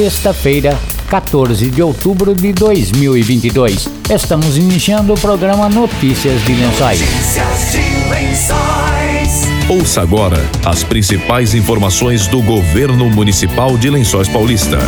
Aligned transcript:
sexta-feira, 0.00 0.78
14 1.10 1.68
de 1.68 1.82
outubro 1.82 2.34
de 2.34 2.54
2022. 2.54 3.86
Estamos 4.08 4.56
iniciando 4.56 5.12
o 5.12 5.20
programa 5.20 5.68
Notícias 5.68 6.42
de 6.46 6.54
Lençóis. 6.54 6.98
Notícias 6.98 7.72
de 7.72 8.08
Lençóis. 8.08 9.68
Ouça 9.68 10.00
agora 10.00 10.38
as 10.64 10.82
principais 10.82 11.54
informações 11.54 12.26
do 12.28 12.40
governo 12.40 13.10
municipal 13.10 13.76
de 13.76 13.90
Lençóis 13.90 14.26
Paulista. 14.26 14.78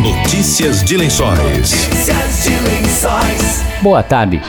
Notícias 0.00 0.84
de 0.84 0.96
Lençóis. 0.96 1.40
Notícias 1.40 2.44
de 2.44 2.50
Lençóis. 2.50 3.64
Boa 3.82 4.04
tarde. 4.04 4.40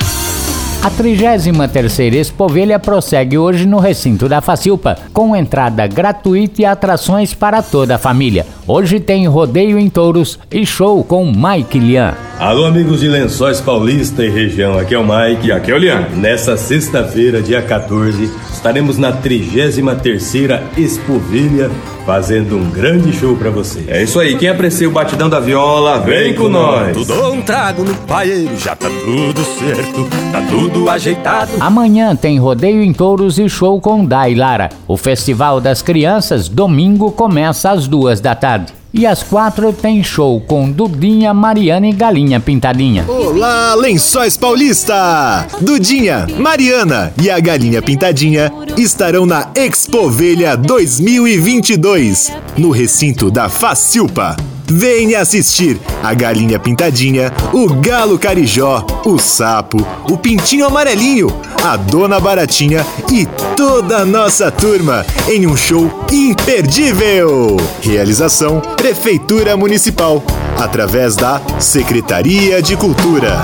A 0.83 0.89
33ª 0.89 2.15
Expovelha 2.15 2.79
prossegue 2.79 3.37
hoje 3.37 3.67
no 3.67 3.77
recinto 3.77 4.27
da 4.27 4.41
Facilpa, 4.41 4.97
com 5.13 5.35
entrada 5.35 5.85
gratuita 5.85 6.63
e 6.63 6.65
atrações 6.65 7.35
para 7.35 7.61
toda 7.61 7.93
a 7.93 7.99
família. 7.99 8.47
Hoje 8.67 8.99
tem 8.99 9.27
rodeio 9.27 9.77
em 9.77 9.87
touros 9.91 10.39
e 10.49 10.65
show 10.65 11.03
com 11.03 11.31
Mike 11.31 11.77
Lian. 11.77 12.15
Alô, 12.39 12.65
amigos 12.65 13.01
de 13.01 13.07
Lençóis 13.07 13.61
Paulista 13.61 14.25
e 14.25 14.29
região, 14.31 14.79
aqui 14.79 14.95
é 14.95 14.97
o 14.97 15.03
Mike 15.03 15.49
e 15.49 15.51
aqui 15.51 15.71
é 15.71 15.75
o 15.75 15.77
Lian. 15.77 16.07
Nessa 16.15 16.57
sexta-feira, 16.57 17.43
dia 17.43 17.61
14, 17.61 18.31
estaremos 18.61 18.99
na 18.99 19.11
33ª 19.11 20.61
Expovilha 20.77 21.71
fazendo 22.05 22.57
um 22.57 22.69
grande 22.69 23.11
show 23.11 23.35
pra 23.35 23.49
você. 23.49 23.85
É 23.87 24.03
isso 24.03 24.19
aí, 24.19 24.37
quem 24.37 24.49
aprecia 24.49 24.87
o 24.87 24.91
batidão 24.91 25.27
da 25.27 25.39
viola, 25.39 25.99
vem 25.99 26.35
com 26.35 26.47
nós. 26.47 26.95
Tu 26.95 27.03
dou 27.05 27.33
um 27.33 27.41
trago 27.41 27.83
no 27.83 27.95
paeiro, 28.05 28.55
já 28.59 28.75
tá 28.75 28.87
tudo 28.87 29.43
certo, 29.43 30.07
tá 30.31 30.41
tudo 30.47 30.89
ajeitado. 30.91 31.51
Amanhã 31.59 32.15
tem 32.15 32.37
rodeio 32.37 32.83
em 32.83 32.93
touros 32.93 33.39
e 33.39 33.49
show 33.49 33.81
com 33.81 34.05
Dai 34.05 34.35
Lara. 34.35 34.69
O 34.87 34.95
Festival 34.95 35.59
das 35.59 35.81
Crianças, 35.81 36.47
domingo, 36.47 37.11
começa 37.11 37.71
às 37.71 37.87
duas 37.87 38.21
da 38.21 38.35
tarde. 38.35 38.80
E 38.93 39.05
às 39.05 39.23
quatro 39.23 39.71
tem 39.71 40.03
show 40.03 40.41
com 40.41 40.69
Dudinha, 40.69 41.33
Mariana 41.33 41.87
e 41.87 41.93
Galinha 41.93 42.41
Pintadinha. 42.41 43.05
Olá, 43.07 43.73
Lençóis 43.73 44.35
Paulista! 44.35 45.47
Dudinha, 45.61 46.27
Mariana 46.37 47.13
e 47.21 47.29
a 47.29 47.39
Galinha 47.39 47.81
Pintadinha 47.81 48.51
estarão 48.77 49.25
na 49.25 49.47
Expovelha 49.55 50.57
2022, 50.57 52.33
no 52.57 52.69
recinto 52.69 53.31
da 53.31 53.47
Facilpa. 53.47 54.35
Venha 54.73 55.19
assistir 55.19 55.77
a 56.01 56.13
Galinha 56.13 56.57
Pintadinha, 56.57 57.29
o 57.51 57.67
Galo 57.73 58.17
Carijó, 58.17 58.85
o 59.05 59.19
Sapo, 59.19 59.85
o 60.09 60.17
Pintinho 60.17 60.65
Amarelinho, 60.65 61.27
a 61.61 61.75
Dona 61.75 62.21
Baratinha 62.21 62.85
e 63.11 63.25
toda 63.57 63.97
a 63.97 64.05
nossa 64.05 64.49
turma 64.49 65.05
em 65.27 65.45
um 65.45 65.57
show 65.57 65.91
imperdível. 66.09 67.57
Realização 67.81 68.61
Prefeitura 68.77 69.57
Municipal, 69.57 70.23
através 70.57 71.17
da 71.17 71.41
Secretaria 71.59 72.61
de 72.61 72.77
Cultura. 72.77 73.41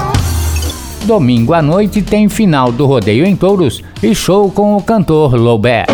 Domingo 1.03 1.53
à 1.53 1.61
noite 1.61 2.01
tem 2.01 2.29
final 2.29 2.71
do 2.71 2.85
rodeio 2.85 3.25
em 3.25 3.35
touros 3.35 3.83
e 4.01 4.15
show 4.15 4.49
com 4.49 4.77
o 4.77 4.81
cantor 4.81 5.35
Lobé. 5.35 5.85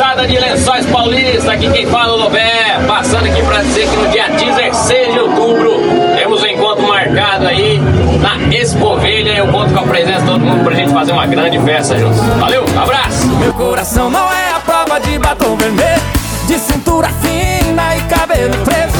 Moçada 0.00 0.26
de 0.26 0.38
Lençóis 0.38 0.86
Paulista, 0.86 1.52
aqui 1.52 1.70
quem 1.70 1.84
fala 1.84 2.14
é 2.14 2.16
o 2.16 2.16
Lobé, 2.16 2.80
passando 2.88 3.26
aqui 3.26 3.42
pra 3.42 3.62
dizer 3.62 3.86
que 3.86 3.96
no 3.96 4.08
dia 4.08 4.30
16 4.30 5.12
de 5.12 5.18
outubro 5.18 5.72
temos 6.16 6.42
um 6.42 6.46
encontro 6.46 6.88
marcado 6.88 7.46
aí 7.46 7.78
na 8.18 8.38
Expovelha. 8.56 9.32
Eu 9.36 9.48
conto 9.48 9.74
com 9.74 9.80
a 9.80 9.82
presença 9.82 10.20
de 10.20 10.26
todo 10.26 10.40
mundo 10.40 10.64
pra 10.64 10.74
gente 10.74 10.90
fazer 10.90 11.12
uma 11.12 11.26
grande 11.26 11.58
festa 11.60 11.98
juntos. 11.98 12.18
Valeu, 12.18 12.64
abraço! 12.82 13.26
Meu 13.26 13.52
coração 13.52 14.08
não 14.08 14.32
é 14.32 14.52
a 14.56 14.60
prova 14.60 14.98
de 15.00 15.18
batom 15.18 15.54
vermelho, 15.56 16.02
de 16.48 16.58
cintura 16.58 17.10
fina 17.20 17.98
e 17.98 18.00
cabelo 18.04 18.56
preso. 18.64 18.96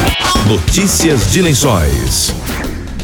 Notícias 0.46 1.32
de 1.32 1.40
Lençóis. 1.40 2.34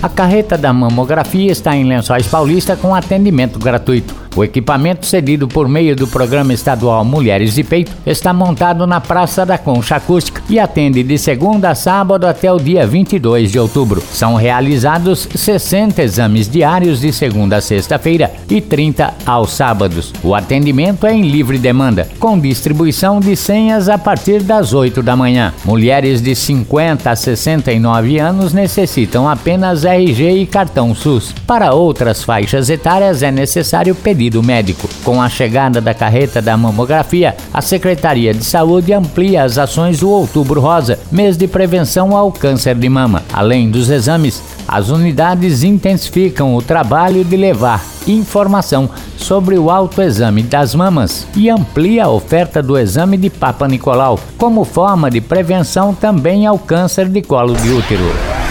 A 0.03 0.09
carreta 0.11 0.59
da 0.59 0.71
mamografia 0.71 1.51
está 1.51 1.75
em 1.75 1.85
Lençóis 1.85 2.27
Paulista 2.27 2.77
com 2.77 2.95
atendimento 2.95 3.59
gratuito. 3.59 4.26
O 4.37 4.45
equipamento 4.45 5.07
cedido 5.07 5.49
por 5.49 5.67
meio 5.67 5.97
do 5.97 6.07
programa 6.07 6.53
estadual 6.53 7.03
Mulheres 7.03 7.55
de 7.55 7.65
Peito 7.65 7.91
está 8.05 8.35
montado 8.35 8.87
na 8.87 9.01
Praça 9.01 9.47
da 9.47 9.57
Concha 9.57 9.97
Acústica 9.97 10.43
e 10.47 10.61
atende 10.61 11.03
de 11.03 11.17
segunda 11.17 11.71
a 11.71 11.75
sábado 11.75 12.27
até 12.27 12.53
o 12.53 12.59
dia 12.59 12.87
22 12.87 13.51
de 13.51 13.59
outubro. 13.59 14.03
São 14.13 14.35
realizados 14.35 15.27
60 15.35 16.03
exames 16.03 16.51
diários 16.51 17.01
de 17.01 17.15
segunda 17.15 17.57
a 17.57 17.61
sexta-feira 17.63 18.31
e 18.51 18.61
30 18.61 19.15
aos 19.25 19.55
sábados. 19.55 20.13
O 20.23 20.35
atendimento 20.35 21.07
é 21.07 21.15
em 21.15 21.23
livre 21.23 21.57
demanda, 21.57 22.07
com 22.21 22.39
distribuição 22.39 23.21
de 23.21 23.35
senhas 23.37 23.89
a 23.89 23.97
partir 23.97 24.43
das 24.43 24.75
8 24.75 25.03
da 25.03 25.17
manhã. 25.17 25.55
Mulheres 25.65 26.21
de 26.21 26.35
50 26.35 27.11
a 27.11 27.17
69 27.17 28.19
anos 28.19 28.53
necessitam 28.53 29.27
apenas 29.27 29.87
RG 29.87 30.43
e 30.43 30.47
cartão 30.47 30.95
SUS. 30.95 31.35
Para 31.47 31.73
outras 31.73 32.23
faixas 32.23 32.69
etárias 32.69 33.23
é 33.23 33.31
necessário 33.31 33.95
pedido 34.27 34.43
médico. 34.43 34.89
Com 35.05 35.23
a 35.23 35.29
chegada 35.29 35.81
da 35.81 35.95
carreta 35.95 36.43
da 36.43 36.57
mamografia, 36.57 37.37
a 37.53 37.63
Secretaria 37.63 38.35
de 38.35 38.45
Saúde 38.45 38.93
amplia 38.93 39.45
as 39.45 39.59
ações 39.59 40.01
do 40.01 40.11
Outubro 40.11 40.61
Rosa, 40.61 40.99
mês 41.11 41.37
de 41.37 41.47
prevenção 41.47 42.17
ao 42.17 42.33
câncer 42.33 42.75
de 42.75 42.89
mama. 42.89 43.23
Além 43.33 43.71
dos 43.71 43.89
exames, 43.89 44.43
as 44.67 44.89
unidades 44.89 45.63
intensificam 45.63 46.55
o 46.55 46.63
trabalho 46.63 47.25
de 47.25 47.37
levar 47.37 47.85
informação 48.07 48.89
sobre 49.17 49.59
o 49.59 49.71
autoexame 49.71 50.43
das 50.43 50.75
mamas 50.75 51.27
e 51.35 51.49
amplia 51.49 52.05
a 52.05 52.11
oferta 52.11 52.63
do 52.63 52.79
exame 52.79 53.17
de 53.17 53.31
Papa 53.31 53.67
Nicolau, 53.67 54.19
como 54.37 54.65
forma 54.65 55.11
de 55.11 55.21
prevenção 55.21 55.95
também 55.95 56.47
ao 56.47 56.59
câncer 56.59 57.09
de 57.09 57.23
colo 57.23 57.55
de 57.55 57.71
útero. 57.73 58.05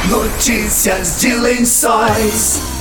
Notícias 0.10 1.20
de 1.20 1.34
Lençóis. 1.34 2.75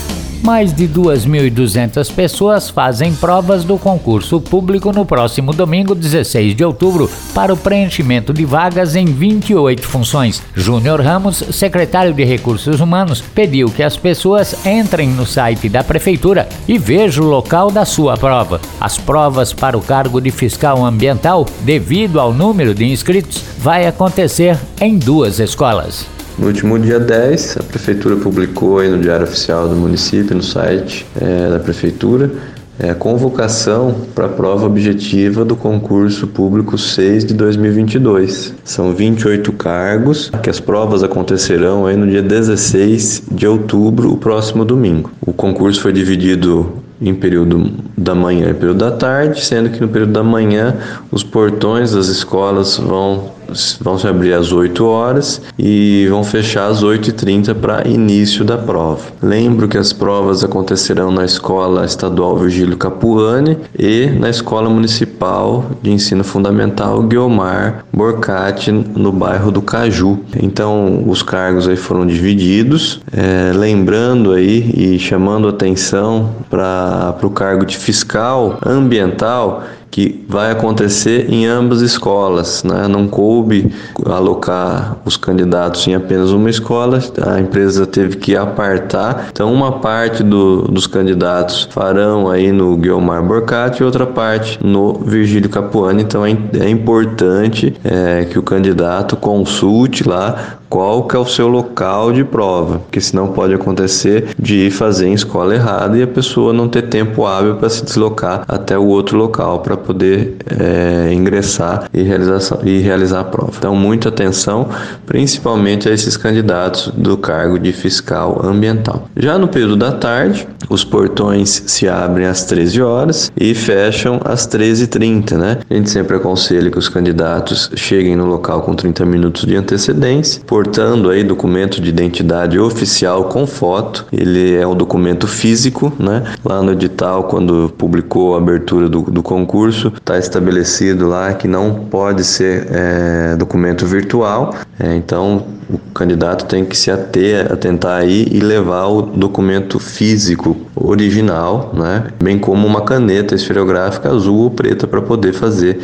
Mais 0.45 0.75
de 0.75 0.87
2.200 0.87 2.13
pessoas 2.13 2.69
fazem 2.69 3.15
provas 3.15 3.65
do 3.65 3.79
concurso 3.79 4.39
público 4.39 4.93
no 4.93 5.07
próximo 5.07 5.55
domingo, 5.55 5.95
16 5.95 6.55
de 6.55 6.63
outubro, 6.63 7.11
para 7.33 7.51
o 7.51 7.57
preenchimento 7.57 8.31
de 8.31 8.45
vagas 8.45 8.95
em 8.95 9.07
28 9.07 9.89
funções. 9.89 10.43
Júnior 10.55 11.01
Ramos, 11.01 11.39
secretário 11.51 12.13
de 12.13 12.25
Recursos 12.25 12.79
Humanos, 12.79 13.23
pediu 13.23 13.71
que 13.71 13.83
as 13.83 13.97
pessoas 13.97 14.67
entrem 14.67 15.09
no 15.09 15.25
site 15.25 15.67
da 15.71 15.83
Prefeitura 15.83 16.47
e 16.69 16.77
vejam 16.77 17.25
o 17.25 17.31
local 17.31 17.71
da 17.71 17.87
sua 17.87 18.15
prova. 18.19 18.61
As 18.79 18.99
provas 18.99 19.51
para 19.55 19.79
o 19.79 19.83
cargo 19.83 20.21
de 20.21 20.31
fiscal 20.31 20.85
ambiental, 20.85 21.47
devido 21.63 22.21
ao 22.21 22.35
número 22.35 22.75
de 22.75 22.85
inscritos, 22.85 23.43
vai 23.57 23.87
acontecer 23.87 24.59
em 24.79 24.99
duas 24.99 25.41
escolas. 25.41 26.14
No 26.37 26.49
último 26.49 26.79
dia 26.79 26.99
10, 26.99 27.59
a 27.61 27.63
Prefeitura 27.63 28.17
publicou 28.17 28.81
aí 28.81 28.89
no 28.89 28.99
Diário 28.99 29.25
Oficial 29.25 29.69
do 29.69 29.77
município, 29.77 30.35
no 30.35 30.43
site 30.43 31.07
é, 31.21 31.49
da 31.49 31.61
Prefeitura, 31.61 32.31
é, 32.77 32.91
a 32.91 32.95
convocação 32.95 33.95
para 34.17 34.27
a 34.27 34.29
prova 34.29 34.67
objetiva 34.67 35.45
do 35.45 35.55
concurso 35.55 36.27
público 36.27 36.77
6 36.77 37.25
de 37.25 37.35
2022. 37.35 38.53
São 38.65 38.93
28 38.93 39.53
cargos, 39.53 40.31
que 40.43 40.51
as 40.51 40.59
provas 40.59 41.05
acontecerão 41.05 41.87
aí 41.87 41.97
no 41.97 42.07
dia 42.07 42.23
16 42.23 43.25
de 43.31 43.47
outubro, 43.47 44.13
o 44.13 44.17
próximo 44.17 44.65
domingo. 44.65 45.13
O 45.25 45.33
concurso 45.33 45.81
foi 45.81 45.93
dividido 45.93 46.83
em 47.01 47.15
período 47.15 47.71
da 47.97 48.15
manhã 48.15 48.51
e 48.51 48.55
período 48.55 48.79
da 48.79 48.91
tarde, 48.91 49.45
sendo 49.45 49.71
que 49.71 49.81
no 49.81 49.89
período 49.89 50.13
da 50.13 50.25
manhã 50.25 50.77
os 51.13 51.23
portões 51.23 51.93
das 51.93 52.09
escolas 52.09 52.77
vão 52.77 53.33
vão 53.81 53.99
se 53.99 54.07
abrir 54.07 54.33
às 54.33 54.53
8 54.53 54.85
horas 54.85 55.43
e 55.59 56.07
vão 56.09 56.25
fechar 56.25 56.67
às 56.67 56.83
8h30 56.83 57.55
para 57.55 57.87
início 57.87 58.45
da 58.45 58.57
prova. 58.57 59.03
Lembro 59.23 59.69
que 59.69 59.79
as 59.79 59.93
provas 59.93 60.45
acontecerão 60.45 61.11
na 61.11 61.25
Escola 61.25 61.85
Estadual 61.85 62.37
Virgílio 62.37 62.77
Capuani 62.77 63.59
e 63.79 64.07
na 64.19 64.29
Escola 64.29 64.69
Municipal 64.69 65.65
de 65.83 65.91
Ensino 65.91 66.25
Fundamental 66.25 67.03
Guiomar 67.03 67.85
Borcati, 67.93 68.73
no 68.73 69.13
bairro 69.13 69.51
do 69.51 69.63
Caju. 69.63 70.21
Então, 70.41 71.05
os 71.07 71.23
cargos 71.23 71.69
aí 71.69 71.77
foram 71.77 72.07
divididos, 72.07 73.01
é, 73.13 73.53
lembrando 73.55 74.33
aí 74.33 74.71
e 74.77 74.99
chamando 74.99 75.49
atenção 75.49 76.31
para 76.51 77.17
o 77.23 77.31
cargo 77.31 77.65
de 77.65 77.77
fiscal 77.77 78.59
ambiental 78.65 79.63
que 79.95 80.25
vai 80.29 80.51
acontecer 80.51 81.33
em 81.33 81.47
ambas 81.47 81.81
escolas. 81.81 82.65
Né? 82.65 82.89
Não 82.89 83.07
coube 83.07 83.73
alocar 84.05 84.97
os 85.05 85.17
candidatos 85.17 85.87
em 85.87 85.95
apenas 85.95 86.33
uma 86.33 86.51
escola, 86.51 86.99
a 87.25 87.39
empresa 87.39 87.87
teve 87.87 88.17
que 88.17 88.35
apartar. 88.35 89.29
Então, 89.31 89.55
uma 89.55 89.79
parte 89.79 90.25
do, 90.25 90.63
dos 90.63 90.89
candidatos 90.89 91.69
farão 91.71 92.29
aí 92.29 92.51
no 92.51 92.77
Guilmar 92.77 93.23
Borcati 93.23 93.83
e 93.83 93.85
outra 93.85 94.05
parte 94.05 94.59
no 94.61 94.95
Virgílio 94.95 95.49
Capuani. 95.49 96.03
Então, 96.03 96.27
é, 96.27 96.37
é 96.59 96.69
importante 96.69 97.73
é, 97.85 98.25
que 98.25 98.37
o 98.37 98.43
candidato 98.43 99.15
consulte 99.15 100.09
lá 100.09 100.59
qual 100.69 101.05
que 101.05 101.17
é 101.17 101.19
o 101.19 101.27
seu 101.27 101.49
local 101.49 102.13
de 102.13 102.25
prova, 102.25 102.79
porque 102.79 103.01
senão 103.01 103.29
pode 103.29 103.55
acontecer 103.55 104.29
de 104.39 104.67
ir 104.67 104.71
fazer 104.71 105.07
em 105.07 105.15
escola 105.15 105.55
errada 105.55 105.97
e 105.97 106.03
a 106.03 106.07
pessoa 106.07 106.53
não 106.53 106.69
ter 106.69 106.83
tempo 106.83 107.27
hábil 107.27 107.57
para 107.57 107.69
se 107.69 107.85
deslocar 107.85 108.45
até 108.49 108.79
o 108.79 108.87
outro 108.87 109.17
local 109.17 109.61
para 109.61 109.77
poder 109.77 110.37
é, 110.59 111.13
ingressar 111.13 111.89
e, 111.93 112.03
realização, 112.03 112.61
e 112.65 112.79
realizar 112.79 113.21
a 113.21 113.25
prova. 113.25 113.53
Então, 113.57 113.75
muita 113.75 114.09
atenção, 114.09 114.69
principalmente 115.07 115.89
a 115.89 115.93
esses 115.93 116.17
candidatos 116.17 116.89
do 116.97 117.17
cargo 117.17 117.59
de 117.59 117.73
fiscal 117.73 118.41
ambiental. 118.45 119.09
Já 119.17 119.39
no 119.39 119.49
período 119.49 119.77
da 119.77 119.93
tarde, 119.93 120.47
os 120.69 120.85
portões 120.85 121.63
se 121.67 121.89
abrem 121.89 122.27
às 122.27 122.45
13 122.45 122.83
horas 122.83 123.33
e 123.37 123.55
fecham 123.55 124.21
às 124.25 124.47
13h30, 124.47 125.37
né? 125.37 125.59
A 125.69 125.75
gente 125.75 125.91
sempre 125.91 126.17
aconselha 126.17 126.71
que 126.71 126.79
os 126.79 126.89
candidatos 126.89 127.71
cheguem 127.75 128.17
no 128.17 128.27
local 128.27 128.63
com 128.63 128.75
30 128.75 129.05
minutos 129.05 129.45
de 129.45 129.57
antecedência, 129.57 130.43
portando 130.65 131.11
aí 131.11 131.23
documento 131.23 131.81
de 131.81 131.91
identidade 131.91 132.59
oficial 132.59 133.25
com 133.25 133.47
foto. 133.47 134.07
Ele 134.11 134.57
é 134.57 134.67
um 134.67 134.75
documento 134.75 135.27
físico, 135.27 135.93
né? 135.99 136.25
Lá 136.43 136.63
no 136.63 136.73
edital, 136.73 137.25
quando 137.25 137.73
publicou 137.77 138.35
a 138.35 138.39
abertura 138.39 138.89
do, 138.89 139.03
do 139.03 139.23
concurso, 139.23 139.93
está 139.95 140.19
estabelecido 140.19 141.07
lá 141.07 141.35
que 141.35 141.47
não 141.47 141.75
pode 141.91 142.25
ser 142.25 142.67
é, 142.71 143.37
documento 143.37 143.85
virtual. 143.85 144.55
É, 144.81 144.97
então, 144.97 145.45
o 145.69 145.79
candidato 145.93 146.47
tem 146.47 146.65
que 146.65 146.77
se 146.77 146.91
ater, 146.91 147.53
atentar 147.53 148.01
aí 148.01 148.27
e 148.31 148.41
levar 148.41 148.87
o 148.87 149.03
documento 149.03 149.79
físico 149.79 150.57
original, 150.75 151.73
né? 151.75 152.07
Bem 152.23 152.39
como 152.39 152.67
uma 152.67 152.81
caneta 152.81 153.35
esferográfica 153.35 154.11
azul 154.11 154.39
ou 154.39 154.51
preta 154.51 154.87
para 154.87 155.03
poder 155.03 155.35
fazer 155.35 155.81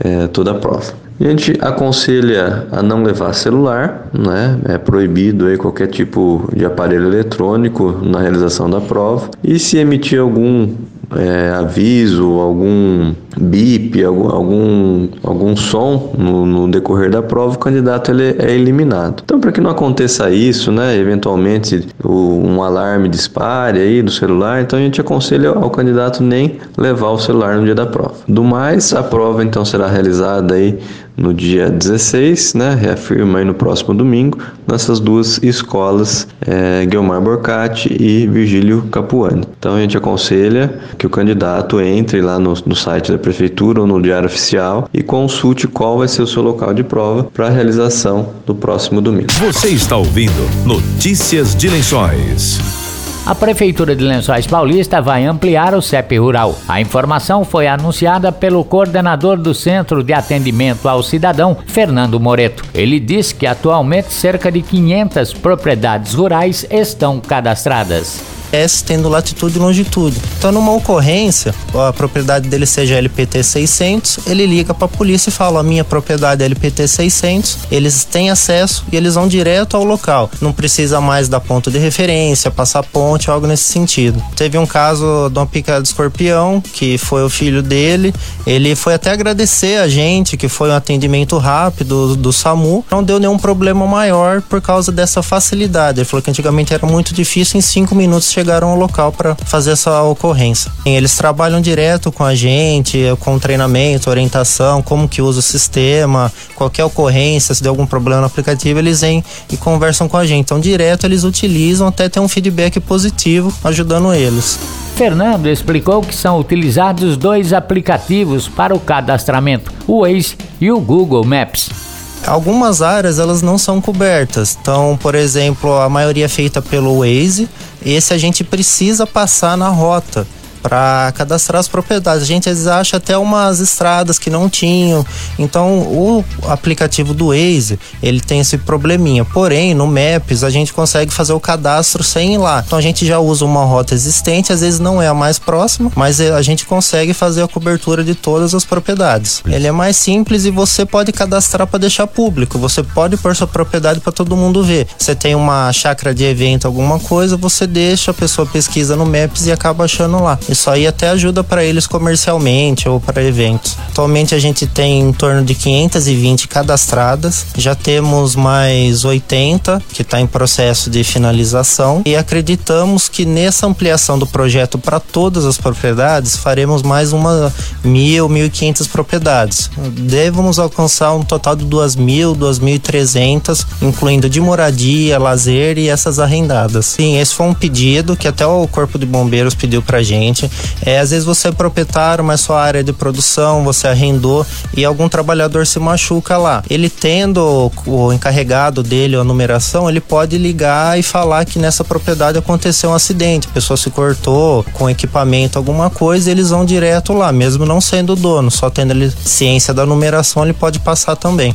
é, 0.00 0.26
toda 0.26 0.50
a 0.50 0.54
prova. 0.54 1.03
A 1.20 1.24
gente 1.24 1.56
aconselha 1.60 2.66
a 2.72 2.82
não 2.82 3.02
levar 3.04 3.32
celular, 3.34 4.08
né? 4.12 4.58
É 4.64 4.78
proibido 4.78 5.46
aí 5.46 5.56
qualquer 5.56 5.86
tipo 5.86 6.48
de 6.54 6.64
aparelho 6.64 7.06
eletrônico 7.06 8.00
na 8.02 8.20
realização 8.20 8.68
da 8.68 8.80
prova. 8.80 9.30
E 9.42 9.58
se 9.58 9.78
emitir 9.78 10.20
algum 10.20 10.70
é, 11.16 11.50
aviso, 11.50 12.40
algum 12.40 13.12
bip, 13.36 14.02
algum, 14.04 14.28
algum, 14.28 15.08
algum 15.22 15.56
som 15.56 16.12
no, 16.16 16.46
no, 16.46 16.68
decorrer 16.68 17.10
da 17.10 17.22
prova, 17.22 17.54
o 17.54 17.58
candidato 17.58 18.10
ele 18.10 18.36
é 18.38 18.54
eliminado. 18.54 19.22
Então, 19.24 19.40
para 19.40 19.52
que 19.52 19.60
não 19.60 19.70
aconteça 19.70 20.30
isso, 20.30 20.70
né, 20.70 20.96
eventualmente 20.96 21.86
o, 22.02 22.40
um 22.44 22.62
alarme 22.62 23.08
dispare 23.08 23.80
aí 23.80 24.02
do 24.02 24.10
celular, 24.10 24.62
então 24.62 24.78
a 24.78 24.82
gente 24.82 25.00
aconselha 25.00 25.50
ao 25.50 25.70
candidato 25.70 26.22
nem 26.22 26.58
levar 26.76 27.10
o 27.10 27.18
celular 27.18 27.56
no 27.56 27.64
dia 27.64 27.74
da 27.74 27.86
prova. 27.86 28.14
Do 28.28 28.44
mais, 28.44 28.92
a 28.92 29.02
prova 29.02 29.42
então 29.42 29.64
será 29.64 29.88
realizada 29.88 30.54
aí 30.54 30.78
no 31.16 31.32
dia 31.32 31.70
16, 31.70 32.54
né, 32.54 32.74
reafirma 32.74 33.38
aí 33.38 33.44
no 33.44 33.54
próximo 33.54 33.94
domingo, 33.94 34.38
nessas 34.66 35.00
duas 35.00 35.42
escolas, 35.42 36.26
é, 36.46 36.84
Guilmar 36.86 37.20
Borcati 37.20 37.94
e 38.00 38.26
Virgílio 38.26 38.82
Capuani. 38.90 39.44
Então 39.58 39.76
a 39.76 39.80
gente 39.80 39.96
aconselha 39.96 40.78
que 40.98 41.06
o 41.06 41.10
candidato 41.10 41.80
entre 41.80 42.20
lá 42.20 42.38
no, 42.38 42.54
no 42.66 42.74
site 42.74 43.12
da 43.12 43.18
prefeitura 43.18 43.80
ou 43.80 43.86
no 43.86 44.00
diário 44.00 44.26
oficial 44.26 44.88
e 44.92 45.02
consulte 45.02 45.68
qual 45.68 45.98
vai 45.98 46.08
ser 46.08 46.22
o 46.22 46.26
seu 46.26 46.42
local 46.42 46.74
de 46.74 46.82
prova 46.82 47.24
para 47.24 47.46
a 47.46 47.50
realização 47.50 48.30
do 48.46 48.54
próximo 48.54 49.00
domingo. 49.00 49.28
Você 49.32 49.68
está 49.68 49.96
ouvindo 49.96 50.32
Notícias 50.66 51.54
de 51.54 51.68
Lençóis. 51.68 52.83
A 53.26 53.34
Prefeitura 53.34 53.96
de 53.96 54.04
Lençóis 54.04 54.46
Paulista 54.46 55.00
vai 55.00 55.24
ampliar 55.24 55.74
o 55.74 55.80
CEP 55.80 56.18
Rural. 56.18 56.54
A 56.68 56.78
informação 56.78 57.42
foi 57.42 57.66
anunciada 57.66 58.30
pelo 58.30 58.62
coordenador 58.62 59.38
do 59.38 59.54
Centro 59.54 60.04
de 60.04 60.12
Atendimento 60.12 60.86
ao 60.86 61.02
Cidadão, 61.02 61.56
Fernando 61.66 62.20
Moreto. 62.20 62.62
Ele 62.74 63.00
disse 63.00 63.34
que 63.34 63.46
atualmente 63.46 64.12
cerca 64.12 64.52
de 64.52 64.60
500 64.60 65.32
propriedades 65.32 66.12
rurais 66.12 66.66
estão 66.70 67.18
cadastradas. 67.18 68.33
S 68.52 68.84
tendo 68.84 69.08
latitude 69.08 69.56
e 69.56 69.60
longitude. 69.60 70.20
Então, 70.38 70.52
numa 70.52 70.72
ocorrência, 70.72 71.54
a 71.74 71.92
propriedade 71.92 72.48
dele 72.48 72.66
seja 72.66 72.96
LPT 72.96 73.42
600, 73.42 74.20
ele 74.26 74.46
liga 74.46 74.74
para 74.74 74.86
a 74.86 74.88
polícia 74.88 75.30
e 75.30 75.32
fala: 75.32 75.60
a 75.60 75.62
minha 75.62 75.84
propriedade 75.84 76.42
é 76.42 76.46
LPT 76.46 76.86
600, 76.88 77.58
eles 77.70 78.04
têm 78.04 78.30
acesso 78.30 78.84
e 78.92 78.96
eles 78.96 79.14
vão 79.14 79.26
direto 79.26 79.76
ao 79.76 79.84
local. 79.84 80.30
Não 80.40 80.52
precisa 80.52 81.00
mais 81.00 81.28
dar 81.28 81.40
ponto 81.40 81.70
de 81.70 81.78
referência, 81.78 82.50
passar 82.50 82.82
ponte, 82.82 83.30
algo 83.30 83.46
nesse 83.46 83.64
sentido. 83.64 84.22
Teve 84.36 84.58
um 84.58 84.66
caso 84.66 85.30
de 85.30 85.38
uma 85.38 85.46
picada 85.46 85.82
de 85.82 85.88
escorpião, 85.88 86.60
que 86.60 86.98
foi 86.98 87.24
o 87.24 87.30
filho 87.30 87.62
dele, 87.62 88.14
ele 88.46 88.74
foi 88.74 88.94
até 88.94 89.10
agradecer 89.10 89.78
a 89.78 89.88
gente, 89.88 90.36
que 90.36 90.48
foi 90.48 90.70
um 90.70 90.74
atendimento 90.74 91.38
rápido 91.38 92.16
do 92.16 92.32
SAMU, 92.32 92.84
não 92.90 93.02
deu 93.02 93.18
nenhum 93.18 93.38
problema 93.38 93.86
maior 93.86 94.42
por 94.42 94.60
causa 94.60 94.90
dessa 94.92 95.22
facilidade. 95.22 96.00
Ele 96.00 96.04
falou 96.04 96.22
que 96.22 96.30
antigamente 96.30 96.74
era 96.74 96.86
muito 96.86 97.14
difícil, 97.14 97.58
em 97.58 97.60
cinco 97.60 97.94
minutos 97.94 98.32
chegaram 98.34 98.70
ao 98.70 98.76
local 98.76 99.12
para 99.12 99.36
fazer 99.36 99.70
essa 99.70 100.02
ocorrência. 100.02 100.70
Eles 100.84 101.16
trabalham 101.16 101.60
direto 101.60 102.10
com 102.10 102.24
a 102.24 102.34
gente, 102.34 102.98
com 103.20 103.38
treinamento, 103.38 104.10
orientação, 104.10 104.82
como 104.82 105.08
que 105.08 105.22
usa 105.22 105.38
o 105.38 105.42
sistema, 105.42 106.32
qualquer 106.56 106.84
ocorrência, 106.84 107.54
se 107.54 107.62
der 107.62 107.68
algum 107.68 107.86
problema 107.86 108.20
no 108.20 108.26
aplicativo, 108.26 108.80
eles 108.80 109.02
vêm 109.02 109.22
e 109.52 109.56
conversam 109.56 110.08
com 110.08 110.16
a 110.16 110.26
gente. 110.26 110.46
Então, 110.46 110.58
direto 110.58 111.06
eles 111.06 111.22
utilizam 111.22 111.86
até 111.86 112.08
ter 112.08 112.18
um 112.18 112.28
feedback 112.28 112.80
positivo, 112.80 113.52
ajudando 113.62 114.12
eles. 114.12 114.58
Fernando 114.96 115.46
explicou 115.46 116.00
que 116.02 116.14
são 116.14 116.38
utilizados 116.38 117.16
dois 117.16 117.52
aplicativos 117.52 118.48
para 118.48 118.74
o 118.74 118.80
cadastramento, 118.80 119.72
o 119.86 120.02
Waze 120.02 120.36
e 120.60 120.70
o 120.70 120.80
Google 120.80 121.24
Maps. 121.24 121.93
Algumas 122.26 122.80
áreas 122.80 123.18
elas 123.18 123.42
não 123.42 123.58
são 123.58 123.80
cobertas. 123.80 124.56
Então, 124.60 124.98
por 125.00 125.14
exemplo, 125.14 125.74
a 125.74 125.88
maioria 125.88 126.24
é 126.24 126.28
feita 126.28 126.62
pelo 126.62 127.00
Waze. 127.00 127.48
Esse 127.84 128.14
a 128.14 128.18
gente 128.18 128.42
precisa 128.42 129.06
passar 129.06 129.56
na 129.56 129.68
rota 129.68 130.26
para 130.64 131.12
cadastrar 131.12 131.60
as 131.60 131.68
propriedades. 131.68 132.22
A 132.22 132.26
gente 132.26 132.48
às 132.48 132.56
vezes 132.56 132.66
acha 132.66 132.96
até 132.96 133.18
umas 133.18 133.60
estradas 133.60 134.18
que 134.18 134.30
não 134.30 134.48
tinham. 134.48 135.04
Então, 135.38 135.80
o 135.80 136.24
aplicativo 136.48 137.12
do 137.12 137.26
Waze, 137.28 137.78
ele 138.02 138.18
tem 138.18 138.40
esse 138.40 138.56
probleminha. 138.56 139.26
Porém, 139.26 139.74
no 139.74 139.86
Maps, 139.86 140.42
a 140.42 140.48
gente 140.48 140.72
consegue 140.72 141.12
fazer 141.12 141.34
o 141.34 141.40
cadastro 141.40 142.02
sem 142.02 142.34
ir 142.34 142.38
lá. 142.38 142.64
Então, 142.66 142.78
a 142.78 142.82
gente 142.82 143.04
já 143.04 143.18
usa 143.18 143.44
uma 143.44 143.62
rota 143.66 143.92
existente, 143.92 144.54
às 144.54 144.62
vezes 144.62 144.80
não 144.80 145.02
é 145.02 145.06
a 145.06 145.12
mais 145.12 145.38
próxima, 145.38 145.92
mas 145.94 146.18
a 146.18 146.40
gente 146.40 146.64
consegue 146.64 147.12
fazer 147.12 147.42
a 147.42 147.48
cobertura 147.48 148.02
de 148.02 148.14
todas 148.14 148.54
as 148.54 148.64
propriedades. 148.64 149.42
Ele 149.46 149.66
é 149.66 149.72
mais 149.72 149.98
simples 149.98 150.46
e 150.46 150.50
você 150.50 150.86
pode 150.86 151.12
cadastrar 151.12 151.66
para 151.66 151.78
deixar 151.78 152.06
público. 152.06 152.58
Você 152.58 152.82
pode 152.82 153.18
pôr 153.18 153.36
sua 153.36 153.46
propriedade 153.46 154.00
para 154.00 154.12
todo 154.12 154.34
mundo 154.34 154.64
ver. 154.64 154.86
Você 154.96 155.14
tem 155.14 155.34
uma 155.34 155.70
chácara 155.74 156.14
de 156.14 156.24
evento, 156.24 156.66
alguma 156.66 156.98
coisa, 156.98 157.36
você 157.36 157.66
deixa, 157.66 158.12
a 158.12 158.14
pessoa 158.14 158.46
pesquisa 158.46 158.96
no 158.96 159.04
Maps 159.04 159.44
e 159.44 159.52
acaba 159.52 159.84
achando 159.84 160.22
lá. 160.22 160.38
Isso 160.54 160.70
aí 160.70 160.86
até 160.86 161.08
ajuda 161.08 161.42
para 161.42 161.64
eles 161.64 161.84
comercialmente 161.84 162.88
ou 162.88 163.00
para 163.00 163.20
eventos. 163.20 163.76
Atualmente 163.88 164.36
a 164.36 164.38
gente 164.38 164.68
tem 164.68 165.00
em 165.00 165.12
torno 165.12 165.44
de 165.44 165.52
520 165.52 166.46
cadastradas, 166.46 167.44
já 167.56 167.74
temos 167.74 168.36
mais 168.36 169.04
80 169.04 169.82
que 169.92 170.02
está 170.02 170.20
em 170.20 170.28
processo 170.28 170.88
de 170.88 171.02
finalização 171.02 172.02
e 172.06 172.14
acreditamos 172.14 173.08
que 173.08 173.24
nessa 173.24 173.66
ampliação 173.66 174.16
do 174.16 174.28
projeto 174.28 174.78
para 174.78 175.00
todas 175.00 175.44
as 175.44 175.58
propriedades 175.58 176.36
faremos 176.36 176.84
mais 176.84 177.12
uma 177.12 177.52
mil, 177.82 178.28
mil 178.28 178.46
e 178.46 178.50
quinhentas 178.50 178.86
propriedades. 178.86 179.68
Devemos 179.76 180.60
alcançar 180.60 181.14
um 181.14 181.24
total 181.24 181.56
de 181.56 181.64
duas 181.64 181.96
mil, 181.96 182.32
duas 182.32 182.60
mil 182.60 182.76
e 182.76 182.78
trezentas, 182.78 183.66
incluindo 183.82 184.30
de 184.30 184.40
moradia, 184.40 185.18
lazer 185.18 185.78
e 185.78 185.88
essas 185.88 186.20
arrendadas. 186.20 186.86
Sim, 186.86 187.18
esse 187.18 187.34
foi 187.34 187.46
um 187.46 187.54
pedido 187.54 188.14
que 188.14 188.28
até 188.28 188.46
o 188.46 188.68
Corpo 188.68 189.00
de 189.00 189.04
Bombeiros 189.04 189.56
pediu 189.56 189.82
pra 189.82 190.00
gente 190.00 190.43
é, 190.84 190.98
às 190.98 191.10
vezes 191.10 191.24
você 191.24 191.48
é 191.48 191.52
proprietário, 191.52 192.24
mas 192.24 192.40
sua 192.40 192.62
área 192.62 192.82
de 192.82 192.92
produção, 192.92 193.64
você 193.64 193.88
arrendou 193.88 194.46
e 194.76 194.84
algum 194.84 195.08
trabalhador 195.08 195.66
se 195.66 195.78
machuca 195.78 196.36
lá. 196.36 196.62
Ele 196.68 196.88
tendo 196.88 197.70
o 197.86 198.12
encarregado 198.12 198.82
dele, 198.82 199.16
a 199.16 199.24
numeração, 199.24 199.88
ele 199.88 200.00
pode 200.00 200.38
ligar 200.38 200.98
e 200.98 201.02
falar 201.02 201.44
que 201.44 201.58
nessa 201.58 201.84
propriedade 201.84 202.38
aconteceu 202.38 202.90
um 202.90 202.94
acidente, 202.94 203.48
a 203.48 203.50
pessoa 203.50 203.76
se 203.76 203.90
cortou 203.90 204.64
com 204.72 204.88
equipamento, 204.88 205.58
alguma 205.58 205.90
coisa, 205.90 206.30
eles 206.30 206.50
vão 206.50 206.64
direto 206.64 207.12
lá, 207.12 207.32
mesmo 207.32 207.64
não 207.64 207.80
sendo 207.80 208.16
dono, 208.16 208.50
só 208.50 208.70
tendo 208.70 208.92
ele 208.92 209.12
ciência 209.24 209.72
da 209.72 209.86
numeração, 209.86 210.44
ele 210.44 210.52
pode 210.52 210.78
passar 210.78 211.16
também. 211.16 211.54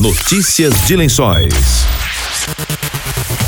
Notícias 0.00 0.74
de 0.86 0.96
Lençóis. 0.96 1.54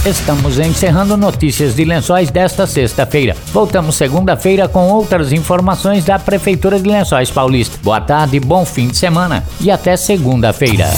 Estamos 0.04 0.59
encerrando 0.59 1.16
notícias 1.16 1.76
de 1.76 1.85
lençóis 1.85 2.28
desta 2.28 2.66
sexta-feira. 2.66 3.37
Voltamos 3.52 3.94
segunda-feira 3.94 4.66
com 4.66 4.88
outras 4.88 5.32
informações 5.32 6.04
da 6.04 6.18
Prefeitura 6.18 6.80
de 6.80 6.88
Lençóis 6.88 7.30
Paulista. 7.30 7.78
Boa 7.85 8.00
tarde, 8.00 8.40
bom 8.40 8.66
fim 8.66 8.88
de 8.88 8.97
semana 8.97 9.44
e 9.61 9.71
até 9.71 9.97
segunda-feira. 9.97 10.90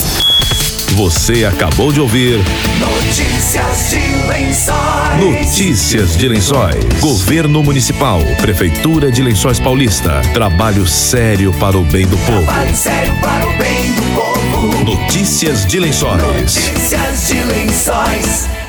Você 0.97 1.45
acabou 1.45 1.93
de 1.93 2.01
ouvir 2.01 2.39
Notícias 2.79 3.91
de 3.91 4.27
Lençóis. 4.27 5.21
Notícias 5.21 6.17
de 6.17 6.29
Lençóis. 6.29 6.85
Governo 7.01 7.63
Municipal, 7.63 8.21
Prefeitura 8.41 9.13
de 9.13 9.21
Lençóis 9.21 9.61
Paulista. 9.61 10.23
Trabalho 10.33 10.87
sério 10.87 11.53
para 11.61 11.77
o 11.77 11.85
bem 11.85 12.07
do 12.07 12.17
povo. 12.17 12.43
Trabalho 12.43 12.75
sério 12.75 13.13
para 13.21 13.47
o 13.47 13.59
bem 13.59 13.93
do 13.93 14.03
povo. 14.15 14.85
Notícias 14.85 15.67
de 15.67 15.79
Lençóis. 15.79 16.23
Notícias 16.23 17.29
de 17.29 17.43
Lençóis. 17.43 18.64